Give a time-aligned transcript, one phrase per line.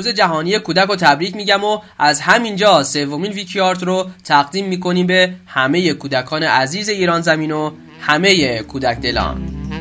[0.00, 5.34] روز جهانی کودک رو تبریک میگم و از همینجا سومین ویکیارت رو تقدیم می‌کنیم به
[5.46, 9.79] همه کودکان عزیز ایران زمین و همه کودک دلان.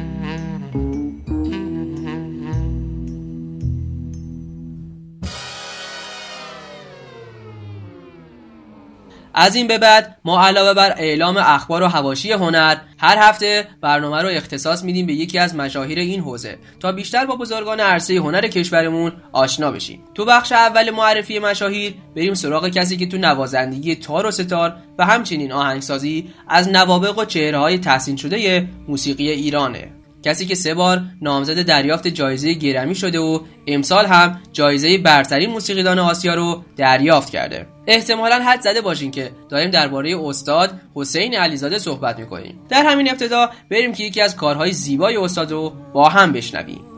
[9.34, 14.22] از این به بعد ما علاوه بر اعلام اخبار و هواشی هنر هر هفته برنامه
[14.22, 16.58] رو اختصاص میدیم به یکی از مشاهیر این حوزه.
[16.80, 20.04] تا بیشتر با بزرگان عرصه هنر کشورمون آشنا بشیم.
[20.16, 25.06] تو بخش اول معرفی مشاهیر بریم سراغ کسی که تو نوازندگی تار و ستار و
[25.06, 29.92] همچنین آهنگسازی از نوابق و چهره های تحسین شده موسیقی ایرانه.
[30.24, 36.00] کسی که سه بار نامزد دریافت جایزه گرمی شده و امسال هم جایزه برترین موسیقیدان
[36.00, 37.68] آسیا رو دریافت کرده.
[37.92, 42.60] احتمالا حد زده باشین که داریم درباره استاد حسین علیزاده صحبت می‌کنیم.
[42.70, 46.89] در همین ابتدا بریم که یکی از کارهای زیبای استاد رو با هم بشنویم.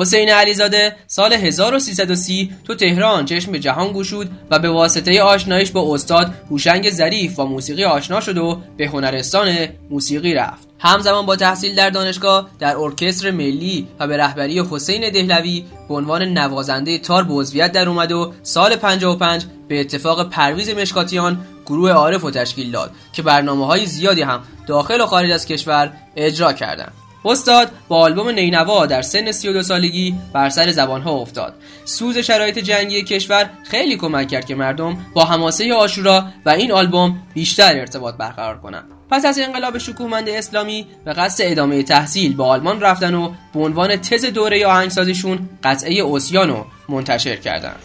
[0.00, 5.94] حسین علیزاده سال 1330 تو تهران چشم به جهان گشود و به واسطه آشنایش با
[5.94, 11.74] استاد هوشنگ ظریف و موسیقی آشنا شد و به هنرستان موسیقی رفت همزمان با تحصیل
[11.74, 17.34] در دانشگاه در ارکستر ملی و به رهبری حسین دهلوی به عنوان نوازنده تار به
[17.34, 22.90] عضویت در اومد و سال 55 به اتفاق پرویز مشکاتیان گروه عارف و تشکیل داد
[23.12, 27.07] که برنامه های زیادی هم داخل و خارج از کشور اجرا کردند.
[27.28, 31.54] استاد با آلبوم نینوا در سن 32 سالگی بر سر زبانها افتاد.
[31.84, 37.22] سوز شرایط جنگی کشور خیلی کمک کرد که مردم با حماسه آشورا و این آلبوم
[37.34, 38.84] بیشتر ارتباط برقرار کنند.
[39.10, 43.96] پس از انقلاب شکوهمند اسلامی به قصد ادامه تحصیل به آلمان رفتن و به عنوان
[43.96, 47.78] تز دوره آهنگسازیشون قطعه اوسیانو منتشر کردند.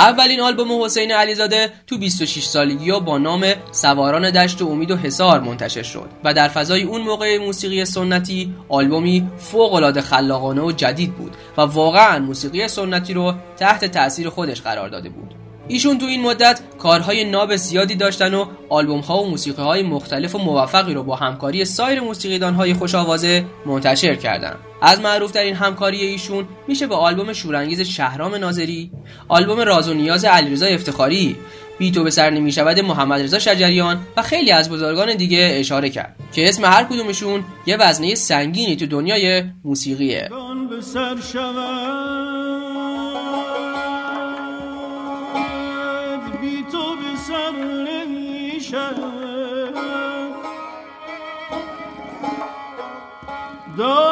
[0.00, 5.40] اولین آلبوم حسین علیزاده تو 26 سالگی با نام سواران دشت و امید و حصار
[5.40, 11.14] منتشر شد و در فضای اون موقع موسیقی سنتی آلبومی فوق العاده خلاقانه و جدید
[11.14, 15.39] بود و واقعا موسیقی سنتی رو تحت تاثیر خودش قرار داده بود.
[15.70, 20.34] ایشون تو این مدت کارهای ناب زیادی داشتن و آلبوم ها و موسیقی های مختلف
[20.34, 24.56] و موفقی رو با همکاری سایر موسیقیدان های خوش آوازه منتشر کردن.
[24.82, 28.90] از معروف در این همکاری ایشون میشه به آلبوم شورانگیز شهرام ناظری
[29.28, 31.36] آلبوم راز و نیاز علیرضا افتخاری
[31.78, 36.16] بیتو به سر نمی شود محمد رضا شجریان و خیلی از بزرگان دیگه اشاره کرد
[36.32, 40.28] که اسم هر کدومشون یه وزنه سنگینی تو دنیای موسیقیه.
[53.80, 54.09] داغ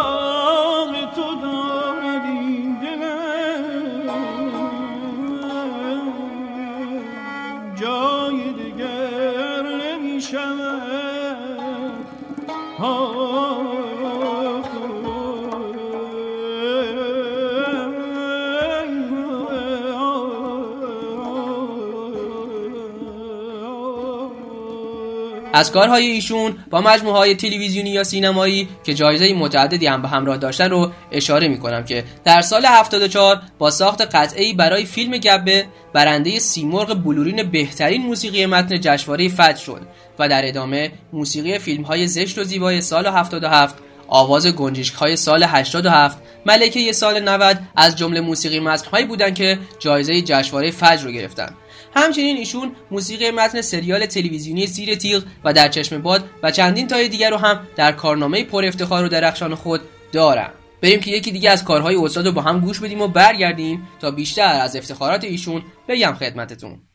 [25.59, 30.37] از کارهای ایشون با مجموعه های تلویزیونی یا سینمایی که جایزه متعددی هم به همراه
[30.37, 36.39] داشتن رو اشاره می‌کنم که در سال 74 با ساخت قطعه برای فیلم گبه برنده
[36.39, 39.81] سیمرغ بلورین بهترین موسیقی متن جشنواره فجر شد
[40.19, 43.75] و در ادامه موسیقی فیلم های زشت و زیبای سال 77
[44.09, 49.59] آواز گنجشک های سال 87 ملکه سال 90 از جمله موسیقی متن هایی بودن که
[49.79, 51.55] جایزه جشنواره فجر رو گرفتن.
[51.95, 57.09] همچنین ایشون موسیقی متن سریال تلویزیونی زیر تیغ و در چشم باد و چندین تای
[57.09, 59.81] دیگر رو هم در کارنامه پر افتخار و درخشان خود
[60.13, 60.51] دارن.
[60.83, 64.11] بریم که یکی دیگه از کارهای استاد رو با هم گوش بدیم و برگردیم تا
[64.11, 66.88] بیشتر از افتخارات ایشون بگم خدمتتون.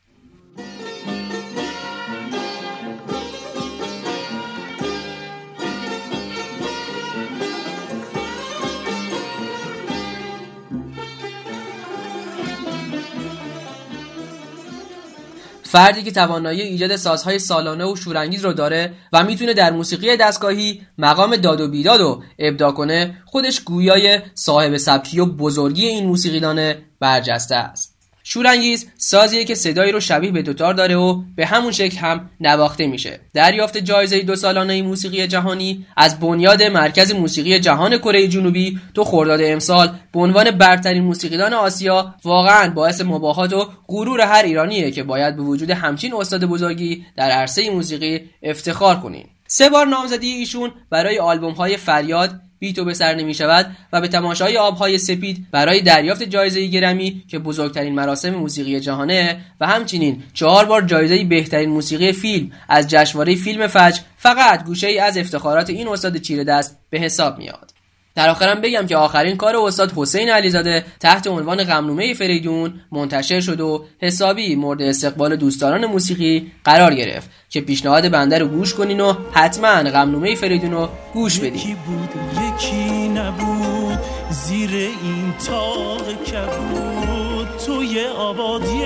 [15.73, 20.81] فردی که توانایی ایجاد سازهای سالانه و شورانگیز رو داره و می‌تونه در موسیقی دستگاهی
[20.97, 26.73] مقام داد و بیداد و ابدا کنه خودش گویای صاحب سبکی و بزرگی این موسیقیدان
[26.99, 27.92] برجسته است.
[28.23, 32.87] شورانگیز سازیه که صدایی رو شبیه به دوتار داره و به همون شکل هم نواخته
[32.87, 33.19] میشه.
[33.33, 39.39] دریافت جایزه دو سالانه موسیقی جهانی از بنیاد مرکز موسیقی جهان کره جنوبی تو خرداد
[39.43, 45.35] امسال به عنوان برترین موسیقیدان آسیا واقعا باعث مباهات و غرور هر ایرانیه که باید
[45.35, 49.29] به وجود همچین استاد بزرگی در عرصه موسیقی افتخار کنیم.
[49.47, 54.07] سه بار نامزدی ایشون برای آلبوم های فریاد بیتو به سر نمی شود و به
[54.07, 60.65] تماشای آبهای سپید برای دریافت جایزه گرمی که بزرگترین مراسم موسیقی جهانه و همچنین چهار
[60.65, 65.87] بار جایزه بهترین موسیقی فیلم از جشنواره فیلم فجر فقط گوشه ای از افتخارات این
[65.87, 67.72] استاد چیره دست به حساب میاد.
[68.15, 73.61] در آخرم بگم که آخرین کار استاد حسین علیزاده تحت عنوان غمنامه فریدون منتشر شد
[73.61, 79.13] و حسابی مورد استقبال دوستداران موسیقی قرار گرفت که پیشنهاد بنده رو گوش کنین و
[79.31, 81.55] حتما غمنامه فریدون رو گوش بدین.
[81.55, 82.09] یکی بود
[82.47, 83.99] یکی نبود
[84.29, 87.57] زیر این تاق کبود.
[87.65, 88.81] توی آبادی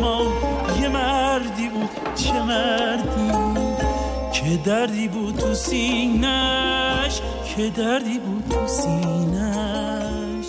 [0.00, 0.22] ما
[0.80, 3.32] یه مردی بود چه مردی
[4.32, 7.20] که دردی بود تو سینش
[7.58, 10.46] که دردی بود تو سینش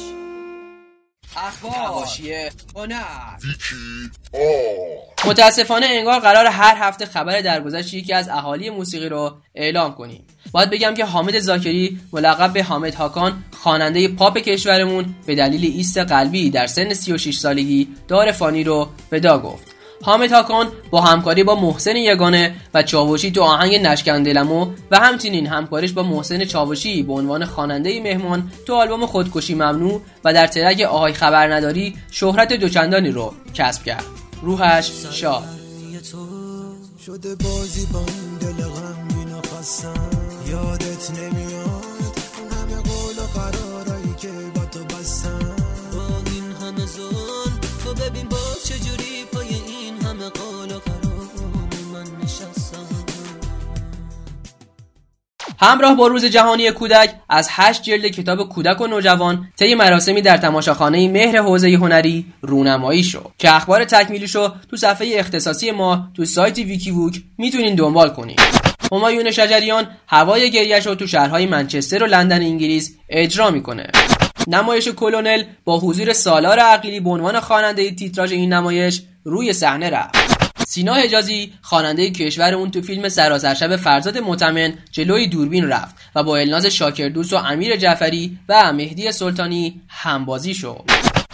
[1.37, 2.05] اخبار.
[5.25, 10.27] متاسفانه انگار قرار هر هفته خبر درگذشت یکی از اهالی موسیقی رو اعلام کنیم.
[10.51, 15.97] باید بگم که حامد زاکری ملقب به حامد هاکان خواننده پاپ کشورمون به دلیل ایست
[15.97, 19.78] قلبی در سن 36 سالگی دار فانی رو ودا گفت.
[20.03, 25.47] حامد هاکان با همکاری با محسن یگانه و چاوشی تو آهنگ نشکن دلمو و همچنین
[25.47, 30.81] همکاریش با محسن چاوشی به عنوان خواننده مهمان تو آلبوم خودکشی ممنوع و در ترک
[30.81, 34.05] آهای خبر نداری شهرت دوچندانی رو کسب کرد.
[34.41, 35.43] روحش شاد.
[37.05, 38.05] شده بازی با
[38.41, 38.63] دل
[40.51, 41.58] یادت نمیاد.
[55.61, 60.37] همراه با روز جهانی کودک از هشت جلد کتاب کودک و نوجوان طی مراسمی در
[60.37, 63.31] تماشاخانه مهر حوزه هنری رونمایی شد.
[63.37, 68.41] که اخبار تکمیلیشو تو صفحه اختصاصی ما تو سایت ویکی ووک می‌تونین دنبال کنید
[68.93, 73.87] همایون شجریان هوای گریش رو تو شهرهای منچستر و لندن انگلیس اجرا می‌کنه.
[74.47, 80.28] نمایش کلونل با حضور سالار عقیلی به عنوان خواننده تیتراژ این نمایش روی صحنه رفت.
[80.67, 86.23] سینا حجازی خواننده کشور اون تو فیلم سراسر شب فرزاد متمن جلوی دوربین رفت و
[86.23, 90.83] با الناز شاکردوس و امیر جعفری و مهدی سلطانی همبازی شد.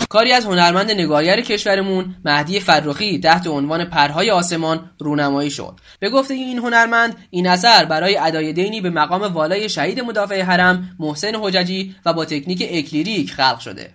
[0.10, 5.80] کاری از هنرمند نگارگر کشورمون مهدی فرخی تحت عنوان پرهای آسمان رونمایی شد.
[6.00, 10.96] به گفته این هنرمند این اثر برای ادای دینی به مقام والای شهید مدافع حرم
[11.00, 13.92] محسن حججی و با تکنیک اکلیریک خلق شده.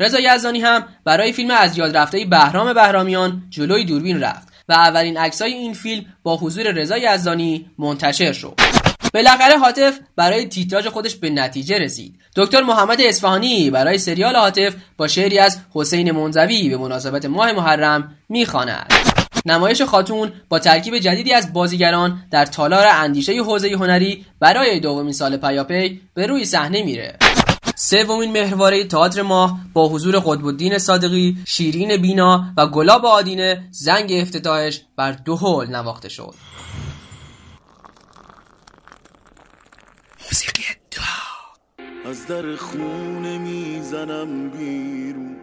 [0.00, 4.51] رضا یزدانی هم برای فیلم از یاد رفته بهرام بهرامیان جلوی دوربین رفت.
[4.68, 8.60] و اولین عکسای این فیلم با حضور رضا یزدانی منتشر شد.
[9.14, 12.14] بالاخره حاطف برای تیتراژ خودش به نتیجه رسید.
[12.36, 18.16] دکتر محمد اصفهانی برای سریال حاطف با شعری از حسین منزوی به مناسبت ماه محرم
[18.28, 18.92] می‌خواند.
[19.46, 25.36] نمایش خاتون با ترکیب جدیدی از بازیگران در تالار اندیشه حوزه هنری برای دومین سال
[25.36, 27.18] پیاپی به روی صحنه میره.
[27.84, 34.12] سومین مهرواره تئاتر ماه با حضور قطب الدین صادقی، شیرین بینا و گلاب آدینه زنگ
[34.12, 36.34] افتتاحش بر دو هول نواخته شد.
[40.24, 45.36] موسیقی دا از در خونه می‌زنم بیرون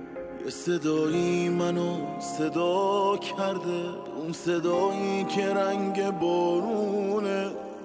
[0.45, 3.83] یه صدایی منو صدا کرده
[4.17, 7.28] اون صدایی که رنگ بارونه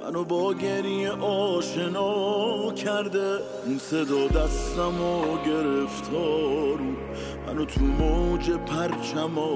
[0.05, 3.39] منو با گریه آشنا کرده.
[3.67, 6.97] اون صدا دستم و گرفتارو
[7.47, 9.49] منو تو موج پرچما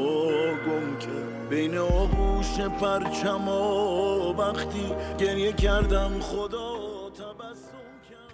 [0.67, 1.49] گم کرد.
[1.51, 4.87] بین آغوش پرچما وقتی
[5.19, 6.79] گریه کردم خدا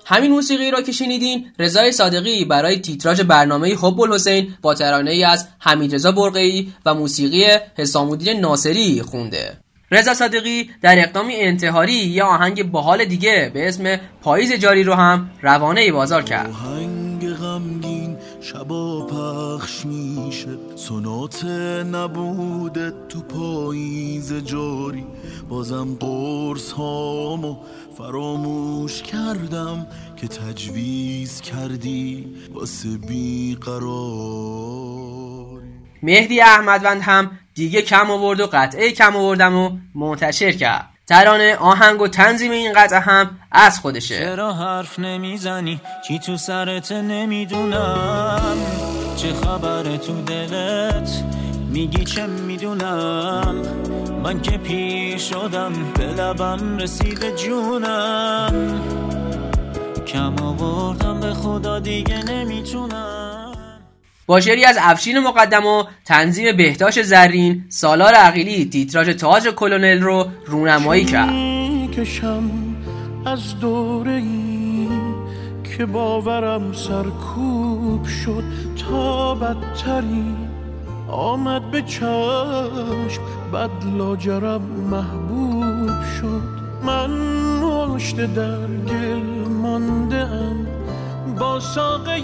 [0.06, 5.24] همین موسیقی را که شنیدین رضای صادقی برای تیتراژ برنامه حب الحسین با ترانه ای
[5.24, 7.44] از حمیدرضا برقی و موسیقی
[7.76, 9.63] حسام الدین ناصری خونده.
[9.94, 15.30] رضا صادقی در اقدامی انتحاری یا آهنگ باحال دیگه به اسم پاییز جاری رو هم
[15.42, 16.50] روانه بازار کرد.
[16.50, 20.48] آهنگ غمگین شبا پخش میشه.
[20.76, 21.44] سنات
[21.92, 25.04] نبوده تو پاییز جاری.
[25.48, 27.56] بازم قرص هامو
[27.98, 29.86] فراموش کردم
[30.16, 33.84] که تجویز کردی واسه بیقرار
[36.02, 40.88] مهدی احمدوند هم دیگه کم آورد و قطعه کم آوردم و منتشر کرد.
[41.06, 44.18] ترانه آهنگ و تنظیم این قطعه هم از خودشه.
[44.18, 48.56] چرا حرف نمی‌زنی؟ چی تو سرت نمی‌دونم؟
[49.16, 51.24] چه خبر تو دلت؟
[51.70, 53.62] میگی چه می‌دونم؟
[54.22, 58.80] من که پیر شدم به لبم رسید جونم.
[60.06, 63.43] کم آوردم به خدا دیگه نمی‌تونم.
[64.26, 70.26] با شعری از افشین مقدم و تنظیم بهتاش زرین سالار عقیلی تیتراژ تاج کلونل رو
[70.46, 71.32] رونمایی کرد.
[71.92, 72.50] کشم
[73.26, 74.88] از دوره ای
[75.76, 78.44] که باورم سرکوب شد
[78.90, 80.36] تا بدتری.
[81.08, 86.42] آمد به چشم بد لاجرم محبوب شد.
[86.84, 87.10] من
[87.60, 90.16] نوشت در گل مانده
[91.38, 92.20] با ساقه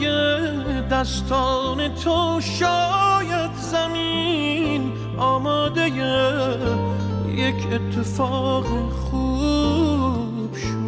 [0.91, 5.87] دستان تو شاید زمین آماده
[7.29, 10.81] یک اتفاق خوب شد.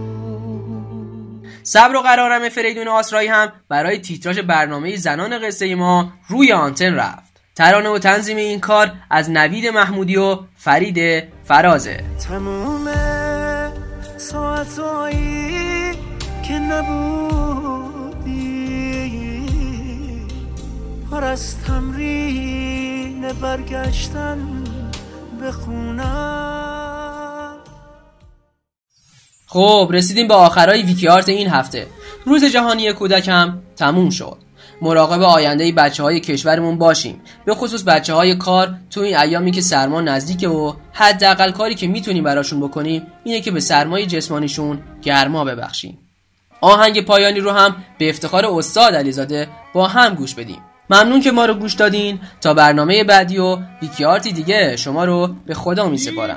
[1.63, 7.33] صبر و قرارم فریدون آسرایی هم برای تیتراژ برنامه زنان قصه ما روی آنتن رفت.
[7.55, 12.05] ترانه و تنظیم این کار از نوید محمودی و فرید فرازه.
[12.29, 12.89] تموم
[14.17, 15.93] ساعتایی
[16.43, 17.82] که نبودی
[21.13, 24.65] پر از تمرین برگشتن
[25.41, 25.53] به
[29.47, 31.87] خب رسیدیم به آخرای ویکیارت این هفته.
[32.25, 33.31] روز جهانی کودک
[33.77, 34.37] تموم شد.
[34.83, 37.21] مراقب آینده بچه های کشورمون باشیم.
[37.45, 41.87] به خصوص بچه های کار تو این ایامی که سرما نزدیکه و حداقل کاری که
[41.87, 45.99] می‌تونیم براشون بکنیم اینه که به سرمای جسمانیشون گرما ببخشیم.
[46.61, 50.63] آهنگ پایانی رو هم به افتخار استاد علیزاده با هم گوش بدیم.
[50.93, 52.21] ممنون که ما رو گوش دادین.
[52.41, 56.37] تا برنامه بعدی و ویکیارتی دیگه شما رو به خدا می سپارم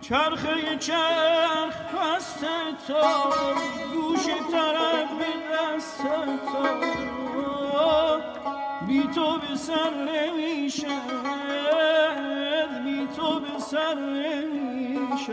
[0.00, 2.40] چرخه چرخ پست
[2.86, 2.94] تو
[3.94, 4.24] گوش
[5.18, 6.02] به دست
[6.52, 6.96] تو
[8.86, 10.86] بی تو به سر نمیشه.
[12.84, 15.32] بی تو به سر نمیشه.